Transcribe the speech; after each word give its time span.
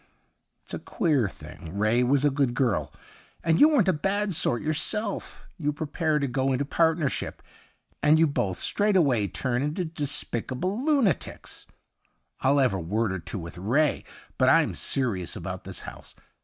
'It's 0.63 0.73
a 0.73 0.79
queer 0.79 1.29
thing: 1.29 1.77
Ray 1.77 2.01
was 2.01 2.25
a 2.25 2.31
good 2.31 2.55
girl, 2.55 2.91
and 3.43 3.59
you 3.59 3.69
weren't 3.69 3.87
a 3.87 3.93
bad 3.93 4.33
sort 4.33 4.63
yourself. 4.63 5.45
You 5.59 5.71
prepare 5.71 6.17
to 6.17 6.25
go 6.27 6.51
into 6.51 6.65
partnership, 6.65 7.43
and 8.01 8.17
you 8.17 8.25
both 8.25 8.57
straightway 8.57 9.27
turn 9.27 9.61
into 9.61 9.85
despicable 9.85 10.83
lunatics. 10.83 11.67
I'll 12.39 12.57
have 12.57 12.73
a 12.73 12.79
word 12.79 13.11
or 13.13 13.19
two 13.19 13.37
with 13.37 13.59
Ray. 13.59 14.03
But 14.39 14.49
I'm 14.49 14.73
serious 14.73 15.35
about 15.35 15.65
this 15.65 15.81
house. 15.81 16.15